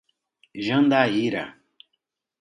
[0.65, 1.45] Jandaíra